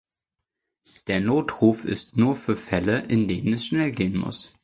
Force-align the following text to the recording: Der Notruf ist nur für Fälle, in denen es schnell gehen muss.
Der 1.05 1.19
Notruf 1.19 1.85
ist 1.85 2.17
nur 2.17 2.35
für 2.35 2.55
Fälle, 2.57 3.01
in 3.01 3.27
denen 3.27 3.53
es 3.53 3.67
schnell 3.67 3.91
gehen 3.91 4.17
muss. 4.17 4.55